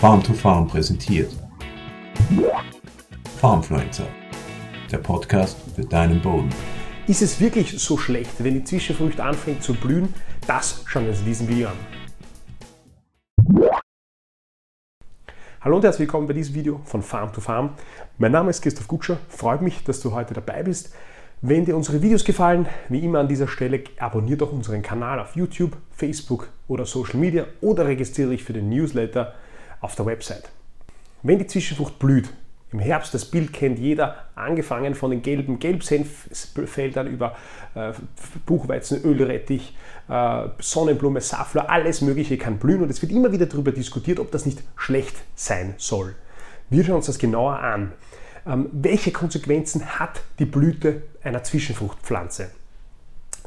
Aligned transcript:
Farm 0.00 0.22
to 0.22 0.32
Farm 0.32 0.68
präsentiert. 0.68 1.28
Farmfluencer, 3.40 4.06
der 4.92 4.98
Podcast 4.98 5.58
für 5.74 5.84
deinen 5.84 6.22
Boden. 6.22 6.50
Ist 7.08 7.20
es 7.20 7.40
wirklich 7.40 7.76
so 7.80 7.98
schlecht, 7.98 8.30
wenn 8.38 8.54
die 8.54 8.62
Zwischenfrucht 8.62 9.18
anfängt 9.18 9.64
zu 9.64 9.74
blühen? 9.74 10.14
Das 10.46 10.84
schauen 10.86 11.02
wir 11.02 11.10
uns 11.10 11.18
in 11.18 11.24
diesem 11.24 11.48
Video 11.48 11.70
an. 11.70 11.76
Hallo 15.62 15.74
und 15.74 15.82
herzlich 15.82 16.06
willkommen 16.06 16.28
bei 16.28 16.34
diesem 16.34 16.54
Video 16.54 16.80
von 16.84 17.02
Farm 17.02 17.32
to 17.32 17.40
Farm. 17.40 17.70
Mein 18.18 18.30
Name 18.30 18.50
ist 18.50 18.62
Christoph 18.62 18.86
Gutscher, 18.86 19.16
freut 19.28 19.62
mich, 19.62 19.82
dass 19.82 20.00
du 20.00 20.12
heute 20.12 20.32
dabei 20.32 20.62
bist. 20.62 20.94
Wenn 21.40 21.64
dir 21.64 21.76
unsere 21.76 22.00
Videos 22.02 22.24
gefallen, 22.24 22.68
wie 22.88 23.04
immer 23.04 23.18
an 23.18 23.26
dieser 23.26 23.48
Stelle, 23.48 23.82
abonniere 23.98 24.38
doch 24.38 24.52
unseren 24.52 24.82
Kanal 24.82 25.18
auf 25.18 25.34
YouTube, 25.34 25.76
Facebook 25.90 26.50
oder 26.68 26.86
Social 26.86 27.18
Media 27.18 27.46
oder 27.60 27.86
registriere 27.86 28.30
dich 28.30 28.44
für 28.44 28.52
den 28.52 28.68
Newsletter 28.68 29.34
auf 29.80 29.94
der 29.94 30.06
Website. 30.06 30.50
Wenn 31.22 31.38
die 31.38 31.46
Zwischenfrucht 31.46 31.98
blüht, 31.98 32.30
im 32.70 32.80
Herbst, 32.80 33.14
das 33.14 33.24
Bild 33.24 33.52
kennt 33.52 33.78
jeder, 33.78 34.26
angefangen 34.34 34.94
von 34.94 35.10
den 35.10 35.22
gelben 35.22 35.58
Gelbsenffeldern 35.58 37.06
über 37.06 37.34
äh, 37.74 37.92
Buchweizen, 38.44 39.02
Ölrettich, 39.04 39.74
äh, 40.08 40.48
Sonnenblume, 40.58 41.22
Saffler, 41.22 41.70
alles 41.70 42.02
Mögliche 42.02 42.36
kann 42.36 42.58
blühen 42.58 42.82
und 42.82 42.90
es 42.90 43.00
wird 43.00 43.10
immer 43.10 43.32
wieder 43.32 43.46
darüber 43.46 43.72
diskutiert, 43.72 44.20
ob 44.20 44.30
das 44.32 44.44
nicht 44.44 44.62
schlecht 44.76 45.16
sein 45.34 45.74
soll. 45.78 46.14
Wir 46.68 46.84
schauen 46.84 46.96
uns 46.96 47.06
das 47.06 47.18
genauer 47.18 47.58
an. 47.58 47.92
Ähm, 48.46 48.68
welche 48.72 49.12
Konsequenzen 49.12 49.98
hat 49.98 50.20
die 50.38 50.44
Blüte 50.44 51.02
einer 51.22 51.42
Zwischenfruchtpflanze? 51.42 52.50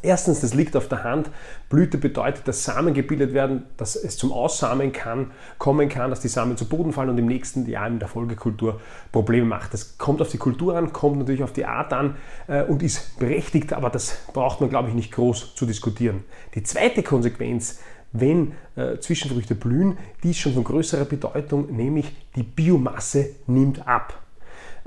Erstens, 0.04 0.42
das 0.42 0.54
liegt 0.54 0.76
auf 0.76 0.88
der 0.88 1.04
Hand. 1.04 1.30
Blüte 1.70 1.98
bedeutet, 1.98 2.48
dass 2.48 2.64
Samen 2.64 2.94
gebildet 2.94 3.34
werden, 3.34 3.64
dass 3.78 3.96
es 3.96 4.18
zum 4.18 4.32
Aussamen 4.32 4.92
kann, 4.92 5.32
kommen 5.60 5.90
kann, 5.90 6.10
dass 6.10 6.22
die 6.22 6.28
Samen 6.28 6.58
zu 6.58 6.68
Boden 6.68 6.92
fallen 6.92 7.10
und 7.10 7.18
im 7.20 7.28
nächsten 7.28 7.68
Jahr 7.68 7.88
in 7.88 8.00
der 8.00 8.08
Folgekultur 8.08 8.82
Probleme 9.12 9.46
macht. 9.46 9.74
Das 9.74 9.98
kommt 10.00 10.22
auf 10.22 10.30
die 10.30 10.38
Kultur 10.38 10.76
an, 10.76 10.92
kommt 10.92 11.20
natürlich 11.20 11.44
auf 11.44 11.54
die 11.54 11.66
Art 11.66 11.94
an 11.94 12.16
äh, 12.48 12.64
und 12.64 12.82
ist 12.82 13.20
berechtigt, 13.20 13.74
aber 13.74 13.90
das 13.90 14.18
braucht 14.34 14.60
man, 14.60 14.70
glaube 14.70 14.90
ich, 14.90 14.96
nicht 14.96 15.12
groß 15.12 15.54
zu 15.56 15.66
diskutieren. 15.68 16.24
Die 16.56 16.64
zweite 16.64 17.04
Konsequenz, 17.04 17.80
wenn 18.12 18.54
äh, 18.76 18.98
Zwischenfrüchte 18.98 19.56
blühen, 19.56 19.98
die 20.24 20.32
ist 20.32 20.40
schon 20.40 20.54
von 20.54 20.64
größerer 20.64 21.06
Bedeutung, 21.06 21.76
nämlich 21.76 22.12
die 22.36 22.44
Biomasse 22.44 23.30
nimmt 23.46 23.88
ab. 23.88 24.22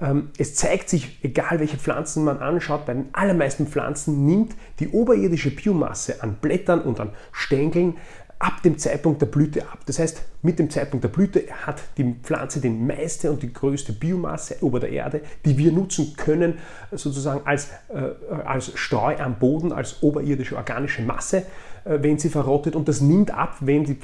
Ähm, 0.00 0.30
es 0.38 0.54
zeigt 0.54 0.88
sich, 0.88 1.18
egal 1.22 1.60
welche 1.60 1.76
Pflanzen 1.76 2.24
man 2.24 2.38
anschaut, 2.38 2.86
bei 2.86 2.94
den 2.94 3.08
allermeisten 3.12 3.66
Pflanzen 3.66 4.26
nimmt 4.26 4.54
die 4.80 4.88
oberirdische 4.88 5.50
Biomasse 5.50 6.22
an 6.22 6.36
Blättern 6.40 6.80
und 6.80 7.00
an 7.00 7.10
Stängeln 7.32 7.96
ab 8.38 8.62
dem 8.62 8.76
Zeitpunkt 8.76 9.22
der 9.22 9.26
Blüte 9.26 9.62
ab. 9.62 9.80
Das 9.86 9.98
heißt, 9.98 10.22
mit 10.42 10.58
dem 10.58 10.68
Zeitpunkt 10.68 11.04
der 11.04 11.08
Blüte 11.08 11.44
hat 11.64 11.80
die 11.96 12.14
Pflanze 12.22 12.60
die 12.60 12.68
meiste 12.68 13.30
und 13.30 13.42
die 13.42 13.52
größte 13.52 13.92
Biomasse 13.92 14.56
ober 14.60 14.80
der 14.80 14.90
Erde, 14.90 15.22
die 15.44 15.56
wir 15.56 15.72
nutzen 15.72 16.14
können, 16.16 16.58
sozusagen 16.92 17.46
als, 17.46 17.68
äh, 17.88 18.34
als 18.44 18.72
Streu 18.78 19.16
am 19.16 19.38
Boden, 19.38 19.72
als 19.72 20.02
oberirdische 20.02 20.56
organische 20.56 21.02
Masse. 21.02 21.44
Äh, 21.84 21.98
wenn 22.02 22.18
sie 22.18 22.28
verrottet 22.28 22.76
und 22.76 22.88
das 22.88 23.00
nimmt 23.00 23.30
ab, 23.30 23.56
wenn 23.60 23.84
die 23.84 23.98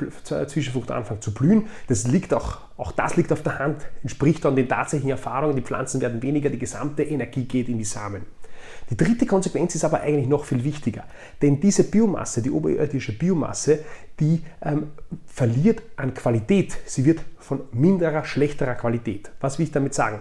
Zwischenfrucht 0.47 0.91
anfängt 0.91 1.23
zu 1.23 1.33
blühen. 1.33 1.65
Das 1.89 2.07
liegt 2.07 2.35
auch, 2.35 2.59
auch 2.77 2.93
das 2.93 3.17
liegt 3.17 3.33
auf 3.33 3.43
der 3.43 3.59
Hand, 3.59 3.87
entspricht 4.03 4.45
dann 4.45 4.57
den 4.57 4.69
tatsächlichen 4.69 5.11
Erfahrungen, 5.11 5.57
die 5.57 5.63
Pflanzen 5.63 6.01
werden 6.01 6.23
weniger, 6.23 6.51
die 6.51 6.59
gesamte 6.59 7.03
Energie 7.03 7.45
geht 7.45 7.69
in 7.69 7.79
die 7.79 7.85
Samen. 7.85 8.23
Die 8.91 8.97
dritte 8.97 9.25
Konsequenz 9.25 9.75
ist 9.75 9.85
aber 9.85 10.01
eigentlich 10.01 10.29
noch 10.29 10.45
viel 10.45 10.65
wichtiger, 10.65 11.05
denn 11.41 11.61
diese 11.61 11.85
Biomasse, 11.85 12.43
die 12.43 12.51
oberirdische 12.51 13.17
Biomasse, 13.17 13.79
die 14.19 14.43
ähm, 14.63 14.89
verliert 15.27 15.81
an 15.97 16.13
Qualität. 16.13 16.77
Sie 16.85 17.05
wird 17.05 17.21
von 17.39 17.61
minderer, 17.73 18.25
schlechterer 18.25 18.75
Qualität. 18.75 19.31
Was 19.41 19.59
will 19.59 19.65
ich 19.65 19.73
damit 19.73 19.95
sagen? 19.95 20.19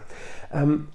Ähm, 0.53 0.87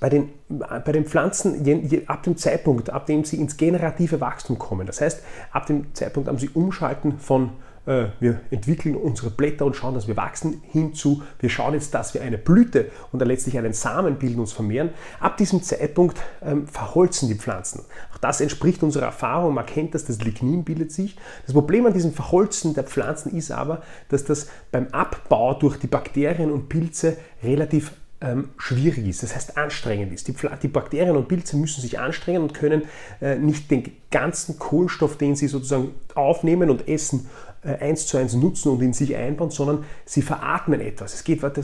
bei 0.00 0.08
den, 0.08 0.30
bei 0.48 0.92
den 0.92 1.04
Pflanzen, 1.04 1.64
je, 1.64 1.74
je, 1.76 2.06
ab 2.06 2.22
dem 2.22 2.36
Zeitpunkt, 2.36 2.90
ab 2.90 3.06
dem 3.06 3.24
sie 3.24 3.36
ins 3.36 3.56
generative 3.56 4.20
Wachstum 4.20 4.58
kommen, 4.58 4.86
das 4.86 5.00
heißt, 5.00 5.22
ab 5.52 5.66
dem 5.66 5.94
Zeitpunkt, 5.94 6.28
am 6.28 6.38
sie 6.38 6.48
umschalten 6.48 7.18
von 7.18 7.50
äh, 7.86 8.06
wir 8.20 8.40
entwickeln 8.50 8.96
unsere 8.96 9.30
Blätter 9.30 9.64
und 9.64 9.74
schauen, 9.74 9.94
dass 9.94 10.06
wir 10.06 10.16
wachsen, 10.16 10.62
hinzu, 10.70 11.22
wir 11.38 11.48
schauen 11.48 11.74
jetzt, 11.74 11.94
dass 11.94 12.14
wir 12.14 12.22
eine 12.22 12.38
Blüte 12.38 12.90
und 13.12 13.18
dann 13.20 13.28
letztlich 13.28 13.58
einen 13.58 13.72
Samen 13.72 14.16
bilden, 14.16 14.40
uns 14.40 14.52
vermehren. 14.52 14.90
Ab 15.18 15.36
diesem 15.36 15.62
Zeitpunkt 15.62 16.18
ähm, 16.42 16.66
verholzen 16.66 17.28
die 17.28 17.34
Pflanzen. 17.34 17.84
Auch 18.12 18.18
das 18.18 18.40
entspricht 18.40 18.82
unserer 18.82 19.06
Erfahrung. 19.06 19.54
Man 19.54 19.66
kennt 19.66 19.94
das, 19.94 20.04
das 20.04 20.22
Lignin 20.22 20.64
bildet 20.64 20.92
sich. 20.92 21.16
Das 21.46 21.54
Problem 21.54 21.86
an 21.86 21.92
diesem 21.92 22.12
Verholzen 22.12 22.74
der 22.74 22.84
Pflanzen 22.84 23.34
ist 23.36 23.50
aber, 23.50 23.82
dass 24.08 24.24
das 24.24 24.48
beim 24.70 24.88
Abbau 24.92 25.54
durch 25.54 25.78
die 25.78 25.86
Bakterien 25.86 26.52
und 26.52 26.68
Pilze 26.68 27.16
relativ 27.42 27.92
ähm, 28.20 28.50
schwierig 28.58 29.06
ist, 29.06 29.22
das 29.22 29.34
heißt 29.34 29.56
anstrengend 29.56 30.12
ist. 30.12 30.28
Die, 30.28 30.34
die, 30.62 30.68
Bakterien 30.68 31.16
und 31.16 31.28
Pilze 31.28 31.56
müssen 31.56 31.80
sich 31.80 31.98
anstrengen 31.98 32.42
und 32.42 32.54
können 32.54 32.82
äh, 33.20 33.36
nicht 33.36 33.70
den 33.70 33.90
ganzen 34.10 34.58
Kohlenstoff, 34.58 35.16
den 35.16 35.36
sie 35.36 35.48
sozusagen 35.48 35.94
aufnehmen 36.14 36.68
und 36.68 36.86
essen, 36.86 37.28
äh, 37.62 37.76
eins 37.76 38.06
zu 38.06 38.18
eins 38.18 38.34
nutzen 38.34 38.70
und 38.70 38.82
in 38.82 38.92
sich 38.92 39.16
einbauen, 39.16 39.50
sondern 39.50 39.84
sie 40.04 40.22
veratmen 40.22 40.80
etwas. 40.80 41.14
Es 41.14 41.24
geht 41.24 41.42
weiter 41.42 41.62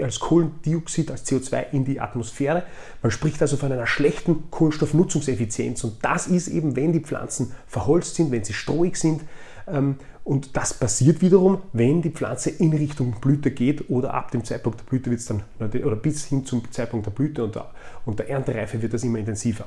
als 0.00 0.20
Kohlendioxid, 0.20 1.10
als 1.10 1.26
CO2 1.26 1.72
in 1.72 1.84
die 1.84 2.00
Atmosphäre. 2.00 2.64
Man 3.02 3.10
spricht 3.10 3.40
also 3.40 3.56
von 3.56 3.72
einer 3.72 3.86
schlechten 3.86 4.50
Kohlenstoffnutzungseffizienz 4.50 5.84
und 5.84 6.04
das 6.04 6.26
ist 6.26 6.48
eben, 6.48 6.76
wenn 6.76 6.92
die 6.92 7.00
Pflanzen 7.00 7.52
verholzt 7.66 8.14
sind, 8.16 8.30
wenn 8.30 8.44
sie 8.44 8.52
strohig 8.52 8.96
sind, 8.96 9.22
ähm, 9.66 9.96
und 10.24 10.56
das 10.56 10.72
passiert 10.72 11.20
wiederum, 11.20 11.58
wenn 11.74 12.00
die 12.00 12.10
Pflanze 12.10 12.48
in 12.48 12.72
Richtung 12.72 13.16
Blüte 13.20 13.50
geht 13.50 13.90
oder 13.90 14.14
ab 14.14 14.30
dem 14.30 14.42
Zeitpunkt 14.42 14.80
der 14.80 14.86
Blüte 14.86 15.10
wird 15.10 15.20
es 15.20 15.26
dann, 15.26 15.42
oder 15.60 15.96
bis 15.96 16.24
hin 16.24 16.46
zum 16.46 16.70
Zeitpunkt 16.72 17.04
der 17.04 17.10
Blüte 17.10 17.44
und 17.44 17.54
der, 17.54 17.70
und 18.06 18.18
der 18.18 18.30
Erntereife 18.30 18.80
wird 18.80 18.94
das 18.94 19.04
immer 19.04 19.18
intensiver. 19.18 19.66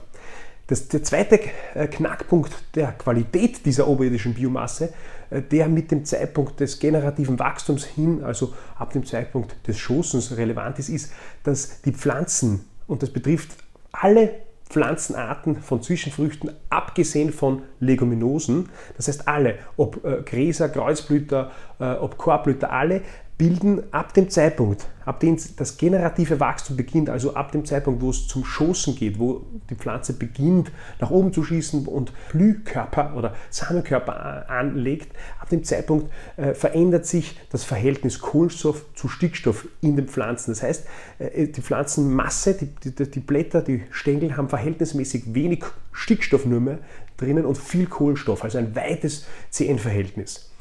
Das, 0.65 0.87
der 0.87 1.03
zweite 1.03 1.39
äh, 1.75 1.87
Knackpunkt 1.87 2.51
der 2.75 2.91
Qualität 2.93 3.65
dieser 3.65 3.87
oberirdischen 3.87 4.33
Biomasse, 4.33 4.93
äh, 5.29 5.43
der 5.43 5.69
mit 5.69 5.91
dem 5.91 6.03
Zeitpunkt 6.03 6.59
des 6.59 6.79
generativen 6.79 7.37
Wachstums 7.37 7.85
hin, 7.85 8.23
also 8.23 8.53
ab 8.77 8.91
dem 8.91 9.05
Zeitpunkt 9.05 9.55
des 9.67 9.77
Schoßens 9.77 10.37
relevant 10.37 10.79
ist, 10.79 10.89
ist, 10.89 11.13
dass 11.43 11.81
die 11.83 11.93
Pflanzen, 11.93 12.65
und 12.87 13.03
das 13.03 13.11
betrifft 13.11 13.51
alle 13.91 14.46
Pflanzenarten 14.69 15.61
von 15.61 15.81
Zwischenfrüchten, 15.81 16.51
abgesehen 16.69 17.31
von 17.31 17.63
Leguminosen, 17.79 18.69
das 18.97 19.07
heißt 19.07 19.27
alle, 19.27 19.59
ob 19.77 20.03
äh, 20.03 20.21
Gräser, 20.23 20.69
Kreuzblüter, 20.69 21.51
äh, 21.79 21.93
ob 21.93 22.17
Korbblüter, 22.17 22.71
alle 22.71 23.01
bilden 23.37 23.83
ab 23.93 24.13
dem 24.15 24.29
Zeitpunkt, 24.29 24.87
ab 25.05 25.19
dem 25.19 25.37
das 25.57 25.77
generative 25.77 26.39
Wachstum 26.39 26.75
beginnt, 26.75 27.09
also 27.09 27.35
ab 27.35 27.51
dem 27.51 27.65
Zeitpunkt, 27.65 28.01
wo 28.01 28.09
es 28.09 28.27
zum 28.27 28.43
Schoßen 28.43 28.95
geht, 28.95 29.19
wo 29.19 29.45
die 29.69 29.75
Pflanze 29.75 30.13
beginnt, 30.13 30.71
nach 30.99 31.11
oben 31.11 31.31
zu 31.31 31.43
schießen 31.43 31.85
und 31.85 32.11
Blühkörper 32.31 33.15
oder 33.15 33.35
Samenkörper 33.51 34.49
anlegt, 34.49 35.15
ab 35.39 35.49
dem 35.49 35.63
Zeitpunkt 35.63 36.11
äh, 36.37 36.55
verändert 36.55 37.05
sich 37.05 37.39
das 37.51 37.63
Verhältnis 37.63 38.19
Kohlenstoff 38.19 38.85
zu 38.95 39.07
Stickstoff 39.07 39.67
in 39.81 39.95
den 39.95 40.07
Pflanzen. 40.07 40.51
Das 40.51 40.63
heißt, 40.63 40.87
äh, 41.19 41.47
die 41.47 41.61
Pflanzenmasse, 41.61 42.55
die, 42.55 42.89
die, 42.89 43.11
die 43.11 43.19
Blätter, 43.19 43.61
die 43.61 43.83
Stängel 43.91 44.35
haben 44.35 44.49
verhältnismäßig 44.49 45.35
wenig 45.35 45.63
Stickstoff 45.91 46.45
nur 46.45 46.59
mehr 46.59 46.79
drinnen 47.17 47.45
und 47.45 47.57
viel 47.57 47.85
Kohlenstoff, 47.85 48.43
also 48.43 48.57
ein 48.57 48.75
weites 48.75 49.25
CN-Verhältnis. 49.51 50.51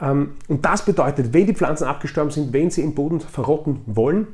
Ähm, 0.00 0.36
und 0.48 0.64
das 0.64 0.84
bedeutet, 0.84 1.32
wenn 1.32 1.46
die 1.46 1.54
Pflanzen 1.54 1.84
abgestorben 1.84 2.30
sind, 2.30 2.52
wenn 2.52 2.70
sie 2.70 2.82
im 2.82 2.94
Boden 2.94 3.20
verrotten 3.20 3.80
wollen, 3.86 4.28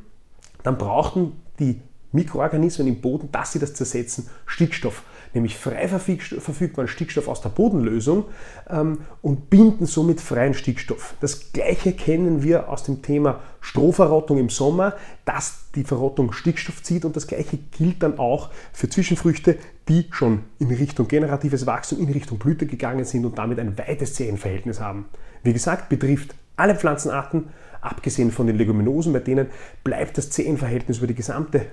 dann 0.63 0.79
brauchten 0.79 1.33
die 1.59 1.81
Mikroorganismen 2.13 2.89
im 2.89 3.01
Boden, 3.01 3.31
dass 3.33 3.53
sie 3.53 3.59
das 3.59 3.75
zersetzen, 3.75 4.29
Stickstoff, 4.47 5.03
nämlich 5.37 5.57
frei 5.57 5.87
verfügbaren 5.87 6.89
Stickstoff 6.89 7.29
aus 7.29 7.41
der 7.41 7.51
Bodenlösung 7.51 8.25
ähm, 8.69 8.99
und 9.23 9.49
binden 9.49 9.87
somit 9.87 10.21
freien 10.21 10.55
Stickstoff. 10.55 11.15
Das 11.21 11.53
gleiche 11.53 11.93
kennen 11.93 12.43
wir 12.43 12.69
aus 12.69 12.83
dem 12.83 13.03
Thema 13.03 13.41
Strohverrottung 13.61 14.39
im 14.39 14.49
Sommer, 14.49 14.95
dass 15.25 15.71
die 15.75 15.85
Verrottung 15.85 16.33
Stickstoff 16.33 16.83
zieht 16.83 17.05
und 17.05 17.15
das 17.15 17.27
gleiche 17.27 17.57
gilt 17.57 18.03
dann 18.03 18.19
auch 18.19 18.51
für 18.73 18.89
Zwischenfrüchte, 18.89 19.57
die 19.89 20.07
schon 20.11 20.41
in 20.59 20.69
Richtung 20.69 21.07
generatives 21.07 21.67
Wachstum, 21.67 22.01
in 22.01 22.11
Richtung 22.11 22.39
Blüte 22.39 22.67
gegangen 22.67 23.05
sind 23.05 23.25
und 23.25 23.39
damit 23.39 23.61
ein 23.61 23.79
weites 23.79 24.15
Zehenverhältnis 24.15 24.81
haben. 24.81 25.07
Wie 25.43 25.53
gesagt, 25.53 25.89
betrifft 25.89 26.35
alle 26.57 26.75
Pflanzenarten, 26.75 27.51
abgesehen 27.81 28.33
von 28.33 28.47
den 28.47 28.57
Leguminosen, 28.57 29.13
bei 29.13 29.21
denen 29.21 29.49
bleibt 29.85 30.19
das 30.19 30.31
CN-Verhältnis 30.31 30.99
über 30.99 31.07
die 31.07 31.15
gesamte 31.15 31.67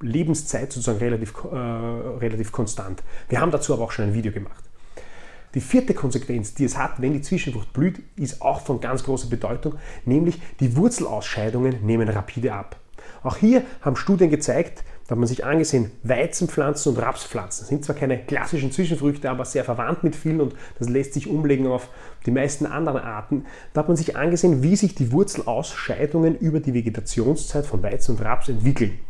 Lebenszeit 0.00 0.72
sozusagen 0.72 0.98
relativ, 0.98 1.34
äh, 1.44 1.56
relativ 1.56 2.52
konstant. 2.52 3.02
Wir 3.28 3.40
haben 3.40 3.50
dazu 3.50 3.72
aber 3.74 3.84
auch 3.84 3.92
schon 3.92 4.06
ein 4.06 4.14
Video 4.14 4.32
gemacht. 4.32 4.64
Die 5.54 5.60
vierte 5.60 5.94
Konsequenz, 5.94 6.54
die 6.54 6.64
es 6.64 6.76
hat, 6.76 7.00
wenn 7.00 7.14
die 7.14 7.22
Zwischenfrucht 7.22 7.72
blüht, 7.72 8.00
ist 8.16 8.42
auch 8.42 8.60
von 8.60 8.80
ganz 8.80 9.02
großer 9.02 9.28
Bedeutung, 9.28 9.74
nämlich 10.04 10.40
die 10.60 10.76
Wurzelausscheidungen 10.76 11.84
nehmen 11.84 12.08
rapide 12.08 12.52
ab. 12.52 12.76
Auch 13.22 13.36
hier 13.36 13.62
haben 13.80 13.96
Studien 13.96 14.30
gezeigt, 14.30 14.84
Da 15.06 15.12
hat 15.12 15.20
man 15.20 15.26
sich 15.26 15.46
angesehen, 15.46 15.90
Weizenpflanzen 16.02 16.92
und 16.94 17.02
Rapspflanzen 17.02 17.66
sind 17.66 17.82
zwar 17.82 17.96
keine 17.96 18.18
klassischen 18.18 18.70
Zwischenfrüchte, 18.70 19.30
aber 19.30 19.46
sehr 19.46 19.64
verwandt 19.64 20.04
mit 20.04 20.14
vielen 20.14 20.42
und 20.42 20.54
das 20.78 20.90
lässt 20.90 21.14
sich 21.14 21.28
umlegen 21.28 21.66
auf 21.66 21.88
die 22.26 22.30
meisten 22.30 22.66
anderen 22.66 23.00
Arten. 23.00 23.46
Da 23.72 23.80
hat 23.80 23.88
man 23.88 23.96
sich 23.96 24.16
angesehen, 24.16 24.62
wie 24.62 24.76
sich 24.76 24.94
die 24.94 25.10
Wurzelausscheidungen 25.10 26.36
über 26.36 26.60
die 26.60 26.74
Vegetationszeit 26.74 27.64
von 27.64 27.82
Weizen 27.82 28.16
und 28.16 28.22
Raps 28.22 28.50
entwickeln. 28.50 29.00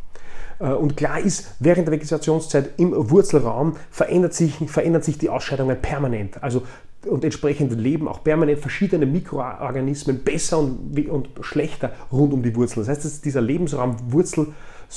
Äh, 0.59 0.73
und 0.73 0.97
klar 0.97 1.21
ist, 1.21 1.55
während 1.59 1.87
der 1.87 1.95
Vegetationszeit 1.95 2.71
im 2.79 2.93
Wurzelraum 3.11 3.77
verändert 3.91 4.35
sich, 4.35 4.55
verändern 4.67 5.03
sich 5.03 5.19
die 5.19 5.29
Ausscheidungen 5.29 5.81
permanent. 5.81 6.43
Also 6.43 6.63
und 7.07 7.25
entsprechend 7.25 7.73
leben 7.73 8.09
auch 8.09 8.25
permanent 8.25 8.59
verschiedene 8.59 9.07
Mikroorganismen 9.07 10.25
besser 10.25 10.59
und, 10.59 11.09
und 11.09 11.29
schlechter 11.43 11.93
rund 12.11 12.33
um 12.33 12.43
die 12.43 12.55
Wurzel. 12.57 12.81
Das 12.81 12.89
heißt, 12.89 13.05
dass 13.05 13.21
dieser 13.21 13.41
Lebensraum 13.41 13.97
Wurzel, 14.11 14.49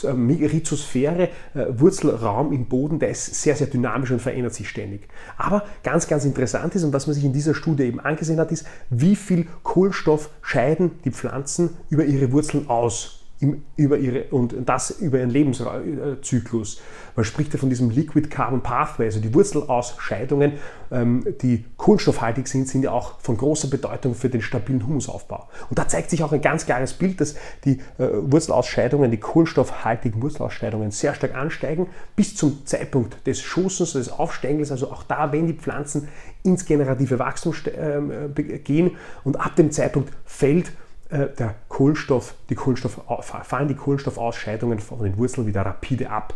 äh, 0.04 0.08
Rhizosphäre, 0.08 1.30
äh, 1.54 1.66
Wurzelraum 1.70 2.54
im 2.54 2.66
Boden, 2.66 2.98
der 2.98 3.10
ist 3.10 3.42
sehr, 3.42 3.56
sehr 3.56 3.68
dynamisch 3.68 4.10
und 4.10 4.20
verändert 4.20 4.56
sich 4.56 4.68
ständig. 4.68 5.08
Aber 5.38 5.64
ganz, 5.84 6.08
ganz 6.08 6.26
interessant 6.26 6.74
ist 6.74 6.84
und 6.84 6.94
was 6.94 7.06
man 7.06 7.14
sich 7.14 7.24
in 7.24 7.34
dieser 7.34 7.54
Studie 7.54 7.84
eben 7.84 8.00
angesehen 8.00 8.40
hat, 8.40 8.52
ist, 8.52 8.66
wie 8.90 9.16
viel 9.16 9.48
Kohlenstoff 9.62 10.32
scheiden 10.42 10.92
die 11.06 11.12
Pflanzen 11.12 11.78
über 11.90 12.04
ihre 12.04 12.32
Wurzeln 12.32 12.68
aus 12.68 13.21
im, 13.42 13.64
über 13.76 13.98
ihre, 13.98 14.26
und 14.26 14.56
das 14.66 14.92
über 14.92 15.18
ihren 15.18 15.32
Lebenszyklus. 15.32 16.80
Man 17.16 17.26
spricht 17.26 17.54
ja 17.54 17.60
von 17.60 17.70
diesem 17.70 17.90
Liquid 17.90 18.30
Carbon 18.30 18.62
Pathway, 18.62 19.06
also 19.06 19.20
die 19.20 19.34
Wurzelausscheidungen, 19.34 20.54
ähm, 20.92 21.26
die 21.42 21.66
kohlenstoffhaltig 21.76 22.48
sind, 22.48 22.68
sind 22.68 22.84
ja 22.84 22.92
auch 22.92 23.20
von 23.20 23.36
großer 23.36 23.68
Bedeutung 23.68 24.14
für 24.14 24.30
den 24.30 24.42
stabilen 24.42 24.88
Humusaufbau. 24.88 25.50
Und 25.70 25.80
da 25.80 25.88
zeigt 25.88 26.12
sich 26.12 26.24
auch 26.24 26.32
ein 26.32 26.42
ganz 26.42 26.66
klares 26.68 26.94
Bild, 26.94 27.20
dass 27.20 27.36
die 27.66 27.80
äh, 27.98 28.08
Wurzelausscheidungen, 28.14 29.10
die 29.10 29.18
kohlenstoffhaltigen 29.18 30.22
Wurzelausscheidungen 30.22 30.92
sehr 30.92 31.16
stark 31.16 31.36
ansteigen 31.36 31.88
bis 32.16 32.36
zum 32.36 32.66
Zeitpunkt 32.66 33.26
des 33.26 33.42
Schussens, 33.42 33.94
des 33.94 34.12
Aufstängels, 34.12 34.72
also 34.72 34.92
auch 34.92 35.04
da, 35.04 35.32
wenn 35.32 35.48
die 35.48 35.54
Pflanzen 35.54 36.08
ins 36.44 36.66
generative 36.66 37.18
Wachstum 37.18 37.54
äh, 37.66 38.60
gehen 38.60 38.92
und 39.24 39.40
ab 39.40 39.56
dem 39.56 39.72
Zeitpunkt 39.72 40.14
fällt 40.26 40.72
der 41.12 41.56
Kohlenstoff, 41.68 42.36
die 42.50 42.56
Kohlenstoff, 42.56 43.02
fallen 43.44 43.68
die 43.68 43.76
Kohlenstoffausscheidungen 43.76 44.80
von 44.80 45.04
den 45.04 45.18
Wurzeln 45.18 45.46
wieder 45.46 45.62
rapide 45.62 46.10
ab. 46.10 46.34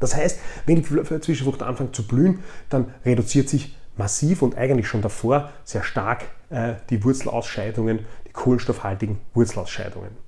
Das 0.00 0.14
heißt, 0.14 0.40
wenn 0.66 0.76
die 0.76 0.82
Zwischenfrucht 0.82 1.62
anfängt 1.62 1.94
zu 1.94 2.06
blühen, 2.06 2.40
dann 2.68 2.92
reduziert 3.04 3.48
sich 3.48 3.76
massiv 3.96 4.42
und 4.42 4.56
eigentlich 4.56 4.88
schon 4.88 5.02
davor 5.02 5.50
sehr 5.64 5.82
stark 5.82 6.24
äh, 6.50 6.74
die 6.90 7.02
Wurzelausscheidungen, 7.02 8.00
die 8.26 8.32
kohlenstoffhaltigen 8.32 9.18
Wurzelausscheidungen. 9.34 10.25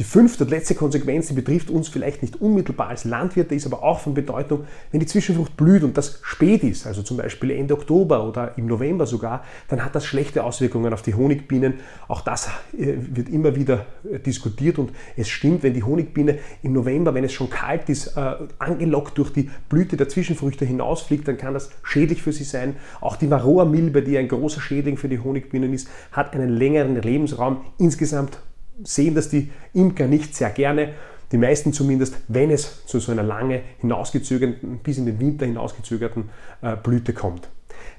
Die 0.00 0.04
fünfte 0.04 0.42
und 0.42 0.50
letzte 0.50 0.74
Konsequenz, 0.74 1.28
die 1.28 1.34
betrifft 1.34 1.70
uns 1.70 1.86
vielleicht 1.88 2.22
nicht 2.22 2.40
unmittelbar 2.40 2.88
als 2.88 3.04
Landwirte, 3.04 3.54
ist 3.54 3.64
aber 3.64 3.84
auch 3.84 4.00
von 4.00 4.12
Bedeutung, 4.12 4.64
wenn 4.90 4.98
die 4.98 5.06
Zwischenfrucht 5.06 5.56
blüht 5.56 5.84
und 5.84 5.96
das 5.96 6.18
spät 6.22 6.64
ist, 6.64 6.84
also 6.88 7.02
zum 7.02 7.16
Beispiel 7.16 7.52
Ende 7.52 7.74
Oktober 7.74 8.26
oder 8.26 8.58
im 8.58 8.66
November 8.66 9.06
sogar, 9.06 9.44
dann 9.68 9.84
hat 9.84 9.94
das 9.94 10.04
schlechte 10.04 10.42
Auswirkungen 10.42 10.92
auf 10.92 11.02
die 11.02 11.14
Honigbienen. 11.14 11.74
Auch 12.08 12.22
das 12.22 12.48
äh, 12.76 12.94
wird 12.96 13.28
immer 13.28 13.54
wieder 13.54 13.86
äh, 14.10 14.18
diskutiert 14.18 14.80
und 14.80 14.90
es 15.16 15.28
stimmt, 15.28 15.62
wenn 15.62 15.74
die 15.74 15.84
Honigbiene 15.84 16.38
im 16.64 16.72
November, 16.72 17.14
wenn 17.14 17.22
es 17.22 17.32
schon 17.32 17.48
kalt 17.48 17.88
ist, 17.88 18.16
äh, 18.16 18.34
angelockt 18.58 19.16
durch 19.16 19.32
die 19.32 19.48
Blüte 19.68 19.96
der 19.96 20.08
Zwischenfrüchte 20.08 20.64
hinausfliegt, 20.64 21.28
dann 21.28 21.36
kann 21.36 21.54
das 21.54 21.70
schädlich 21.84 22.20
für 22.20 22.32
sie 22.32 22.42
sein. 22.42 22.74
Auch 23.00 23.14
die 23.14 23.30
Varroa-Milbe, 23.30 24.02
die 24.02 24.18
ein 24.18 24.26
großer 24.26 24.60
Schädling 24.60 24.96
für 24.96 25.08
die 25.08 25.20
Honigbienen 25.20 25.72
ist, 25.72 25.86
hat 26.10 26.34
einen 26.34 26.48
längeren 26.48 27.00
Lebensraum. 27.00 27.58
Insgesamt 27.78 28.38
sehen 28.82 29.14
das 29.14 29.28
die 29.28 29.50
Imker 29.72 30.06
nicht 30.06 30.34
sehr 30.34 30.50
gerne. 30.50 30.94
Die 31.32 31.38
meisten 31.38 31.72
zumindest, 31.72 32.16
wenn 32.28 32.50
es 32.50 32.86
zu 32.86 33.00
so 33.00 33.12
einer 33.12 33.22
lange 33.22 33.62
hinausgezögerten, 33.78 34.78
bis 34.82 34.98
in 34.98 35.06
den 35.06 35.18
Winter 35.18 35.46
hinausgezögerten 35.46 36.30
äh, 36.62 36.76
Blüte 36.76 37.12
kommt. 37.12 37.48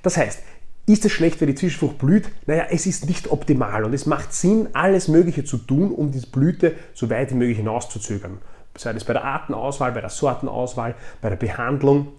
Das 0.03 0.17
heißt, 0.17 0.39
ist 0.87 1.03
es 1.03 1.11
schlecht, 1.11 1.41
wenn 1.41 1.47
die 1.47 1.55
Zwischenfrucht 1.55 1.97
blüht? 1.97 2.29
Naja, 2.45 2.67
es 2.69 2.85
ist 2.85 3.07
nicht 3.07 3.31
optimal 3.31 3.83
und 3.83 3.93
es 3.93 4.05
macht 4.05 4.33
Sinn, 4.33 4.69
alles 4.73 5.07
Mögliche 5.07 5.43
zu 5.43 5.57
tun, 5.57 5.91
um 5.91 6.11
diese 6.11 6.27
Blüte 6.27 6.75
so 6.93 7.09
weit 7.09 7.31
wie 7.31 7.35
möglich 7.35 7.57
hinauszuzögern. 7.57 8.37
Sei 8.77 8.91
es 8.91 9.03
bei 9.03 9.13
der 9.13 9.23
Artenauswahl, 9.23 9.93
bei 9.93 10.01
der 10.01 10.09
Sortenauswahl, 10.09 10.95
bei 11.21 11.29
der 11.29 11.37
Behandlung 11.37 12.09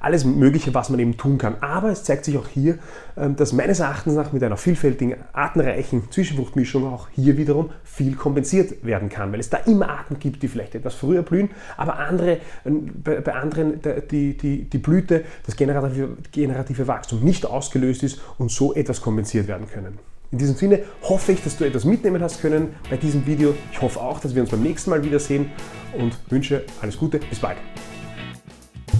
alles 0.00 0.24
Mögliche, 0.24 0.74
was 0.74 0.90
man 0.90 1.00
eben 1.00 1.16
tun 1.16 1.38
kann. 1.38 1.56
Aber 1.60 1.90
es 1.90 2.04
zeigt 2.04 2.24
sich 2.24 2.36
auch 2.38 2.48
hier, 2.48 2.78
ähm, 3.16 3.36
dass 3.36 3.52
meines 3.52 3.80
Erachtens 3.80 4.14
nach 4.14 4.32
mit 4.32 4.42
einer 4.42 4.56
vielfältigen, 4.56 5.16
artenreichen 5.32 6.10
Zwischenfruchtmischung 6.10 6.86
auch 6.86 7.08
hier 7.14 7.36
wiederum 7.36 7.70
viel 7.84 8.14
kompensiert 8.14 8.84
werden 8.84 9.08
kann, 9.08 9.32
weil 9.32 9.40
es 9.40 9.50
da 9.50 9.58
immer 9.58 9.88
Arten 9.88 10.18
gibt, 10.18 10.42
die 10.42 10.48
vielleicht 10.48 10.74
etwas 10.74 10.94
früher 10.94 11.22
blühen, 11.22 11.50
aber 11.76 11.98
andere, 11.98 12.38
ähm, 12.64 12.90
bei, 13.02 13.20
bei 13.20 13.34
anderen 13.34 13.80
die, 14.10 14.36
die, 14.36 14.64
die 14.64 14.78
Blüte, 14.78 15.24
das 15.46 15.56
generative, 15.56 16.16
generative 16.32 16.86
Wachstum 16.86 17.24
nicht 17.24 17.46
ausgelöst 17.46 18.02
ist 18.02 18.20
und 18.38 18.50
so 18.50 18.74
etwas 18.74 19.00
kompensiert 19.00 19.48
werden 19.48 19.66
können. 19.68 19.98
In 20.30 20.38
diesem 20.38 20.56
Sinne 20.56 20.80
hoffe 21.02 21.32
ich, 21.32 21.42
dass 21.42 21.56
du 21.56 21.64
etwas 21.64 21.84
mitnehmen 21.84 22.22
hast 22.22 22.42
können 22.42 22.74
bei 22.90 22.96
diesem 22.98 23.26
Video. 23.26 23.54
Ich 23.72 23.80
hoffe 23.80 24.00
auch, 24.00 24.20
dass 24.20 24.34
wir 24.34 24.42
uns 24.42 24.50
beim 24.50 24.62
nächsten 24.62 24.90
Mal 24.90 25.02
wiedersehen 25.02 25.50
und 25.98 26.18
wünsche 26.28 26.64
alles 26.82 26.98
Gute. 26.98 27.18
Bis 27.18 27.38
bald. 27.38 27.56